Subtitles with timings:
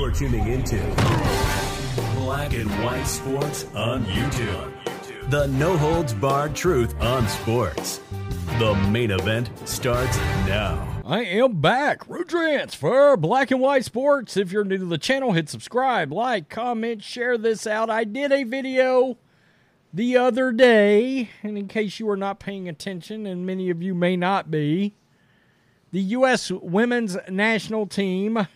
[0.00, 0.78] You're tuning into
[2.14, 4.72] Black and White Sports on YouTube.
[5.28, 8.00] The no holds barred truth on sports.
[8.58, 10.16] The main event starts
[10.46, 11.02] now.
[11.04, 12.08] I am back.
[12.08, 14.38] Rudrance for Black and White Sports.
[14.38, 17.90] If you're new to the channel, hit subscribe, like, comment, share this out.
[17.90, 19.18] I did a video
[19.92, 23.94] the other day, and in case you are not paying attention, and many of you
[23.94, 24.94] may not be,
[25.92, 26.50] the U.S.
[26.50, 28.46] women's national team,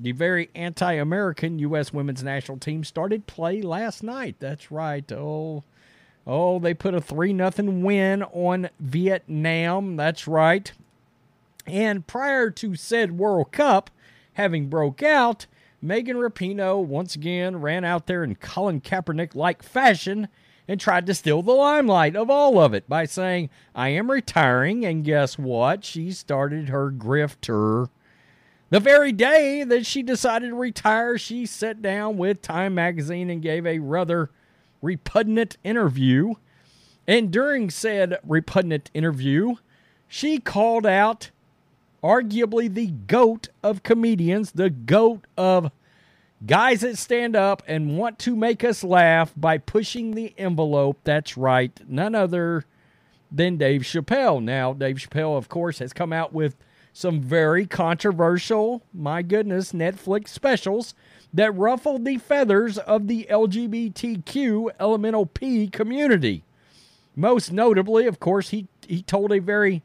[0.00, 1.92] the very anti American U.S.
[1.92, 4.36] women's national team, started play last night.
[4.38, 5.10] That's right.
[5.12, 5.62] Oh,
[6.26, 9.96] oh, they put a 3 nothing win on Vietnam.
[9.96, 10.72] That's right.
[11.66, 13.90] And prior to said World Cup
[14.34, 15.46] having broke out,
[15.82, 20.28] Megan Rapinoe once again ran out there in Colin Kaepernick like fashion
[20.68, 24.84] and tried to steal the limelight of all of it by saying, I am retiring.
[24.84, 25.84] And guess what?
[25.84, 27.88] She started her grifter.
[28.70, 33.42] The very day that she decided to retire, she sat down with Time Magazine and
[33.42, 34.30] gave a rather
[34.80, 36.34] repugnant interview.
[37.06, 39.56] And during said repugnant interview,
[40.06, 41.30] she called out
[42.02, 45.72] arguably the goat of comedians, the goat of
[46.46, 50.98] guys that stand up and want to make us laugh by pushing the envelope.
[51.02, 52.64] That's right, none other
[53.32, 54.40] than Dave Chappelle.
[54.40, 56.56] Now, Dave Chappelle, of course, has come out with
[57.00, 60.94] some very controversial, my goodness, Netflix specials
[61.32, 66.44] that ruffled the feathers of the LGBTQ elemental P community.
[67.16, 69.82] Most notably, of course, he, he told a very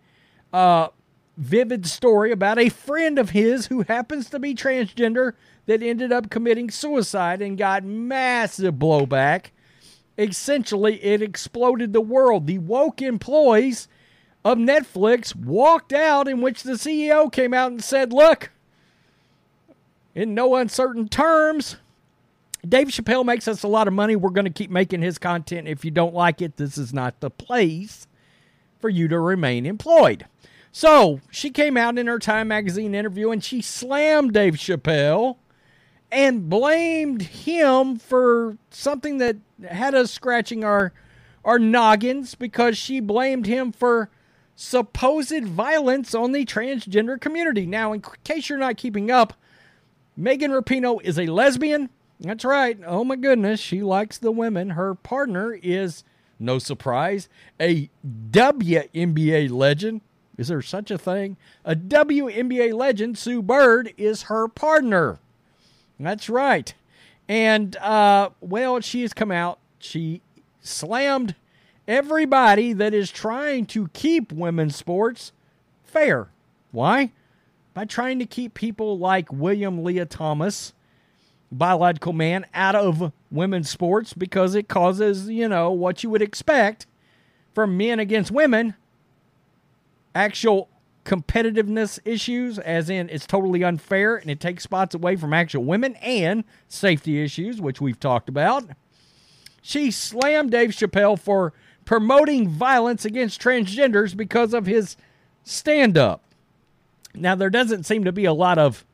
[0.51, 0.89] uh,
[1.37, 5.33] vivid story about a friend of his who happens to be transgender
[5.67, 9.47] that ended up committing suicide and got massive blowback.
[10.17, 12.47] Essentially, it exploded the world.
[12.47, 13.87] The woke employees
[14.45, 18.51] of Netflix walked out, in which the CEO came out and said, Look,
[20.13, 21.77] in no uncertain terms,
[22.67, 24.15] Dave Chappelle makes us a lot of money.
[24.15, 25.67] We're going to keep making his content.
[25.67, 28.07] If you don't like it, this is not the place
[28.79, 30.27] for you to remain employed.
[30.71, 35.37] So she came out in her Time Magazine interview and she slammed Dave Chappelle
[36.11, 39.37] and blamed him for something that
[39.67, 40.93] had us scratching our
[41.43, 44.09] our noggins because she blamed him for
[44.55, 47.65] supposed violence on the transgender community.
[47.65, 49.33] Now, in case you're not keeping up,
[50.15, 51.89] Megan Rapinoe is a lesbian.
[52.19, 52.79] That's right.
[52.85, 54.71] Oh my goodness, she likes the women.
[54.71, 56.03] Her partner is,
[56.39, 57.27] no surprise,
[57.59, 60.01] a WNBA legend.
[60.37, 61.37] Is there such a thing?
[61.63, 65.19] A WNBA legend, Sue Bird, is her partner.
[65.99, 66.73] That's right.
[67.27, 69.59] And, uh, well, she has come out.
[69.79, 70.21] She
[70.61, 71.35] slammed
[71.87, 75.31] everybody that is trying to keep women's sports
[75.83, 76.29] fair.
[76.71, 77.11] Why?
[77.73, 80.73] By trying to keep people like William Lia Thomas,
[81.51, 86.85] biological man, out of women's sports because it causes, you know, what you would expect
[87.53, 88.75] from men against women
[90.15, 90.69] actual
[91.03, 95.95] competitiveness issues, as in it's totally unfair and it takes spots away from actual women,
[95.97, 98.63] and safety issues, which we've talked about.
[99.61, 101.53] She slammed Dave Chappelle for
[101.85, 104.97] promoting violence against transgenders because of his
[105.43, 106.21] stand up.
[107.13, 108.85] Now, there doesn't seem to be a lot of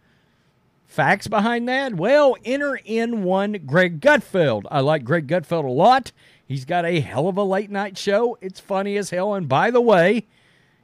[0.85, 1.95] facts behind that.
[1.95, 4.65] Well, enter in one Greg Gutfeld.
[4.69, 6.11] I like Greg Gutfeld a lot.
[6.45, 8.37] He's got a hell of a late night show.
[8.41, 9.33] It's funny as hell.
[9.33, 10.27] And by the way,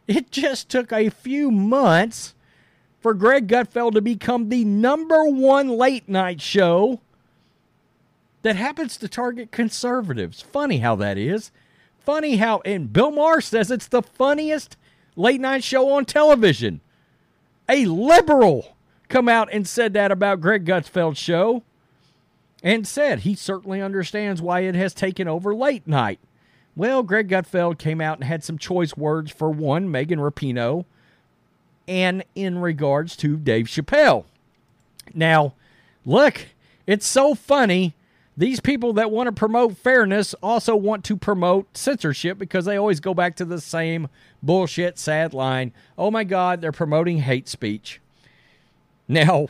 [0.08, 2.34] it just took a few months
[3.00, 7.02] for Greg Gutfeld to become the number one late night show
[8.44, 10.42] that happens to target conservatives.
[10.42, 11.52] Funny how that is.
[12.08, 14.78] Funny how, and Bill Maher says it's the funniest
[15.18, 16.80] late night show on television.
[17.68, 18.78] A liberal
[19.10, 21.64] come out and said that about Greg Gutfeld's show
[22.64, 26.22] and said he certainly understands why it has taken over late night.
[26.78, 30.86] Well, Greg Gutfeld came out and had some choice words for one, Megan Rapinoe,
[31.90, 34.24] and in regards to Dave Chappelle.
[35.14, 35.56] Now,
[36.06, 36.46] look,
[36.86, 37.96] it's so funny.
[38.38, 43.00] These people that want to promote fairness also want to promote censorship because they always
[43.00, 44.08] go back to the same
[44.44, 45.74] bullshit, sad line.
[45.98, 48.00] Oh my God, they're promoting hate speech.
[49.08, 49.48] Now,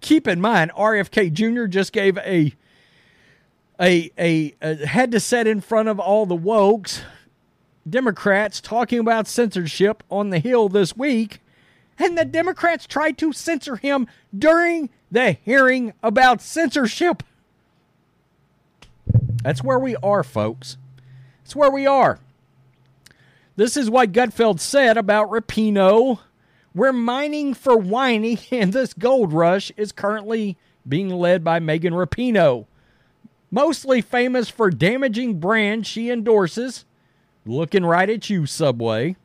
[0.00, 1.66] keep in mind, RFK Jr.
[1.66, 2.52] just gave a
[3.80, 7.02] a, a, a had to set in front of all the wokes
[7.88, 11.40] Democrats talking about censorship on the Hill this week,
[11.98, 17.22] and the Democrats tried to censor him during the hearing about censorship.
[19.44, 20.78] That's where we are, folks.
[21.42, 22.18] That's where we are.
[23.56, 26.18] This is what Gutfeld said about Rapinoe.
[26.74, 30.56] We're mining for whining, and this gold rush is currently
[30.88, 32.66] being led by Megan Rapinoe.
[33.50, 36.86] Mostly famous for damaging brands she endorses.
[37.44, 39.16] Looking right at you, Subway.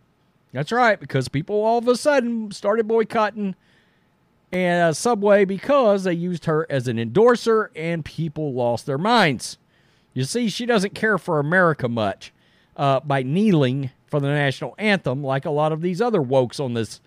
[0.52, 3.56] That's right, because people all of a sudden started boycotting
[4.52, 9.58] and uh, Subway because they used her as an endorser and people lost their minds.
[10.14, 12.34] You see, she doesn't care for America much
[12.76, 16.74] uh, by kneeling for the national anthem like a lot of these other wokes on
[16.74, 17.00] this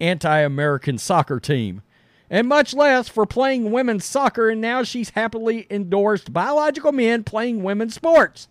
[0.00, 1.82] anti American soccer team.
[2.30, 7.62] And much less for playing women's soccer, and now she's happily endorsed biological men playing
[7.62, 8.48] women's sports.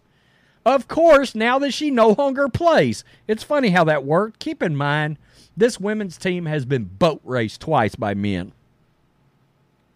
[0.66, 3.04] Of course, now that she no longer plays.
[3.28, 4.40] It's funny how that worked.
[4.40, 5.18] Keep in mind,
[5.56, 8.52] this women's team has been boat raced twice by men.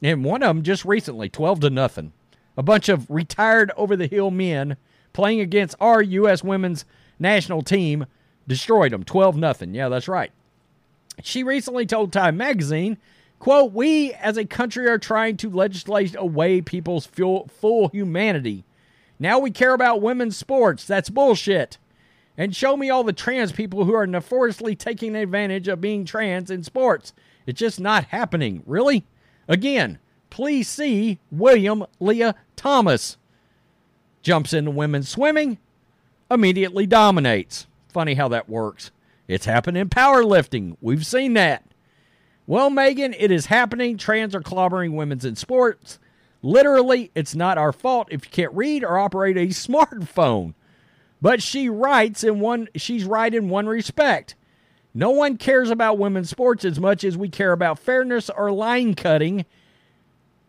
[0.01, 2.13] And one of them just recently, 12 to nothing.
[2.57, 4.77] A bunch of retired over the hill men
[5.13, 6.43] playing against our U.S.
[6.43, 6.85] women's
[7.19, 8.05] national team
[8.47, 9.73] destroyed them 12 nothing.
[9.73, 10.31] Yeah, that's right.
[11.23, 12.97] She recently told Time magazine,
[13.39, 18.65] quote, "We as a country are trying to legislate away people's full, full humanity.
[19.19, 20.85] Now we care about women's sports.
[20.85, 21.77] That's bullshit
[22.37, 26.49] and show me all the trans people who are nefariously taking advantage of being trans
[26.49, 27.13] in sports.
[27.45, 28.63] It's just not happening.
[28.65, 29.05] Really?
[29.47, 29.99] Again,
[30.31, 33.17] please see William Lia Thomas.
[34.23, 35.59] Jumps into women's swimming,
[36.31, 37.67] immediately dominates.
[37.89, 38.89] Funny how that works.
[39.27, 40.77] It's happened in powerlifting.
[40.81, 41.63] We've seen that.
[42.47, 43.97] Well, Megan, it is happening.
[43.97, 45.99] Trans are clobbering women's in sports.
[46.41, 50.53] Literally, it's not our fault if you can't read or operate a smartphone.
[51.21, 54.35] But she writes in one she's right in one respect.
[54.93, 58.95] No one cares about women's sports as much as we care about fairness or line
[58.95, 59.45] cutting,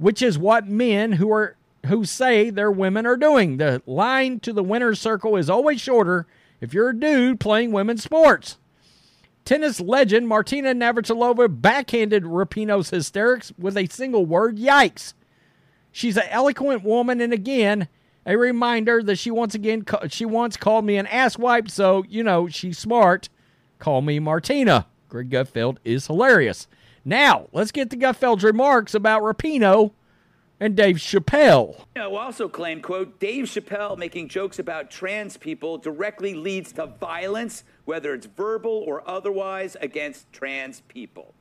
[0.02, 1.56] which is what men who are
[1.86, 3.56] who say they're women are doing.
[3.56, 6.26] The line to the winner's circle is always shorter
[6.60, 8.58] if you're a dude playing women's sports.
[9.44, 15.14] Tennis legend Martina Navratilova backhanded Rapinoe's hysterics with a single word, yikes.
[15.90, 17.88] She's an eloquent woman, and again,
[18.24, 22.48] a reminder that she once again she once called me an asswipe, so you know
[22.48, 23.28] she's smart.
[23.78, 24.86] Call me Martina.
[25.08, 26.66] Greg Gutfeld is hilarious.
[27.04, 29.92] Now let's get to Gutfeld's remarks about Rapinoe
[30.60, 31.86] and Dave Chappelle.
[31.96, 36.86] You know, also claimed, quote, Dave Chappelle making jokes about trans people directly leads to
[36.86, 41.34] violence, whether it's verbal or otherwise, against trans people.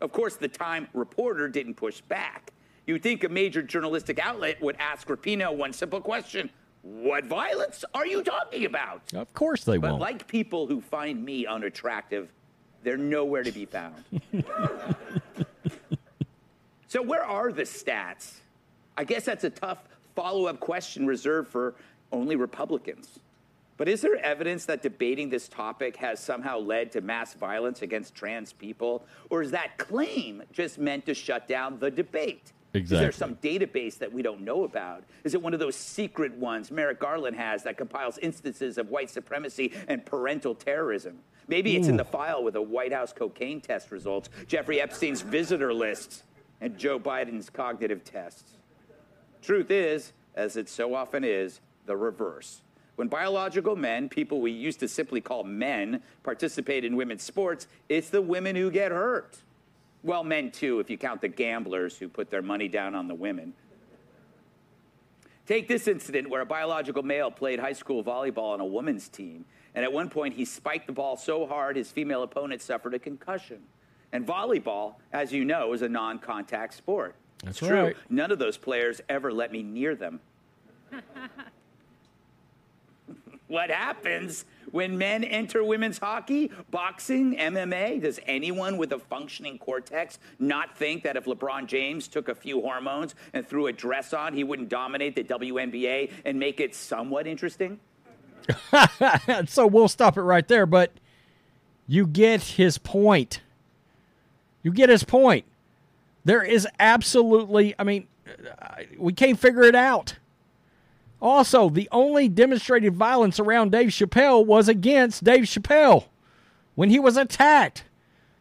[0.00, 2.52] Of course, the Time reporter didn't push back.
[2.86, 6.50] You'd think a major journalistic outlet would ask Rapinoe one simple question
[6.82, 9.02] What violence are you talking about?
[9.14, 10.00] Of course they but won't.
[10.02, 12.28] like people who find me unattractive,
[12.84, 14.04] they're nowhere to be found.
[16.86, 18.34] so, where are the stats?
[18.96, 19.78] I guess that's a tough
[20.14, 21.74] follow up question reserved for
[22.12, 23.18] only Republicans.
[23.76, 28.14] But is there evidence that debating this topic has somehow led to mass violence against
[28.14, 29.04] trans people?
[29.30, 32.52] Or is that claim just meant to shut down the debate?
[32.74, 32.96] Exactly.
[32.96, 35.04] Is there some database that we don't know about?
[35.24, 39.10] Is it one of those secret ones Merrick Garland has that compiles instances of white
[39.10, 41.18] supremacy and parental terrorism?
[41.46, 45.74] Maybe it's in the file with the White House cocaine test results, Jeffrey Epstein's visitor
[45.74, 46.22] lists,
[46.60, 48.56] and Joe Biden's cognitive tests.
[49.42, 52.62] Truth is, as it so often is, the reverse.
[52.96, 58.08] When biological men, people we used to simply call men, participate in women's sports, it's
[58.08, 59.38] the women who get hurt.
[60.02, 63.14] Well, men too, if you count the gamblers who put their money down on the
[63.14, 63.54] women.
[65.46, 69.44] Take this incident where a biological male played high school volleyball on a women's team,
[69.74, 72.98] and at one point he spiked the ball so hard his female opponent suffered a
[72.98, 73.58] concussion.
[74.12, 77.16] And volleyball, as you know, is a non contact sport.
[77.42, 77.82] That's it's true.
[77.82, 77.96] right.
[78.08, 80.20] None of those players ever let me near them.
[83.48, 88.00] what happens when men enter women's hockey, boxing, MMA?
[88.00, 92.60] Does anyone with a functioning cortex not think that if LeBron James took a few
[92.60, 97.26] hormones and threw a dress on, he wouldn't dominate the WNBA and make it somewhat
[97.26, 97.80] interesting?
[99.46, 100.92] so we'll stop it right there, but
[101.86, 103.40] you get his point.
[104.62, 105.44] You get his point.
[106.24, 108.06] There is absolutely, I mean,
[108.96, 110.16] we can't figure it out.
[111.20, 116.06] Also, the only demonstrated violence around Dave Chappelle was against Dave Chappelle
[116.74, 117.84] when he was attacked.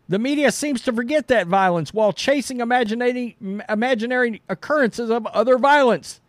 [0.09, 6.19] The media seems to forget that violence while chasing imaginary, occurrences of other violence.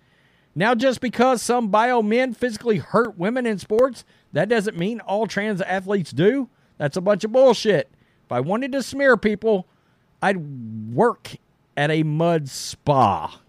[0.54, 5.26] Now, just because some bio men physically hurt women in sports, that doesn't mean all
[5.26, 6.48] trans athletes do.
[6.78, 7.90] That's a bunch of bullshit.
[8.24, 9.66] If I wanted to smear people,
[10.22, 11.30] I'd work
[11.76, 13.40] at a mud spa.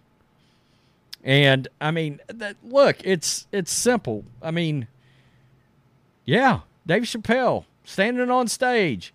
[1.23, 4.25] And I mean, that, look, it's it's simple.
[4.41, 4.87] I mean,
[6.23, 9.13] yeah, Dave Chappelle standing on stage,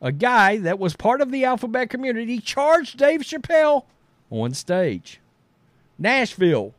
[0.00, 3.84] a guy that was part of the alphabet community charged Dave Chappelle
[4.30, 5.20] on stage.
[5.98, 6.74] Nashville.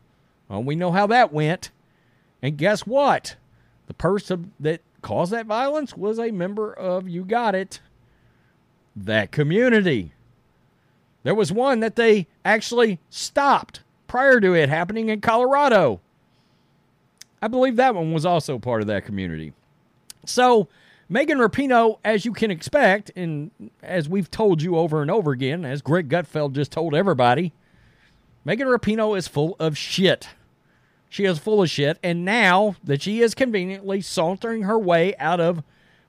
[0.50, 1.72] Well, we know how that went.
[2.42, 3.36] And guess what?
[3.88, 7.80] The person that caused that violence was a member of, you got it,
[8.96, 10.14] that community.
[11.24, 16.02] There was one that they actually stopped prior to it happening in Colorado.
[17.42, 19.54] I believe that one was also part of that community.
[20.26, 20.68] So,
[21.10, 25.66] Megan Rapinoe, as you can expect, and as we've told you over and over again,
[25.66, 27.54] as Greg Gutfeld just told everybody,
[28.46, 30.30] Megan Rapinoe is full of shit.
[31.10, 31.98] She is full of shit.
[32.04, 35.64] And now that she is conveniently sauntering her way out of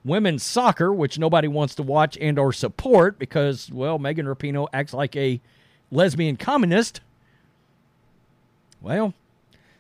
[0.04, 4.92] women's soccer, which nobody wants to watch and or support because, well, Megan Rapinoe acts
[4.92, 5.40] like a
[5.90, 7.00] lesbian communist.
[8.80, 9.14] Well,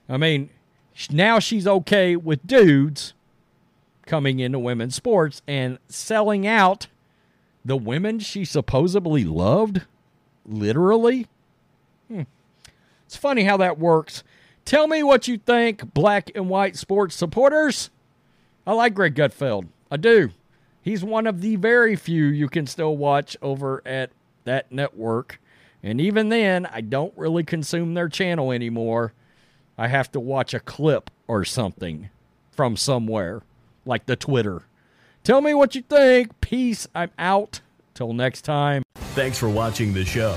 [0.08, 0.50] I mean,
[1.10, 3.14] now she's okay with dudes
[4.06, 6.86] coming into women's sports and selling out
[7.64, 9.82] the women she supposedly loved,
[10.46, 11.26] literally.
[12.08, 12.22] Hmm.
[13.06, 14.24] It's funny how that works.
[14.64, 17.90] Tell me what you think, black and white sports supporters.
[18.66, 19.68] I like Greg Gutfeld.
[19.90, 20.30] I do.
[20.80, 24.10] He's one of the very few you can still watch over at
[24.44, 25.40] that network.
[25.82, 29.12] And even then, I don't really consume their channel anymore.
[29.76, 32.08] I have to watch a clip or something
[32.52, 33.42] from somewhere,
[33.84, 34.62] like the Twitter.
[35.24, 36.40] Tell me what you think.
[36.40, 36.86] Peace.
[36.94, 37.60] I'm out.
[37.94, 38.82] Till next time.
[39.14, 40.36] Thanks for watching the show.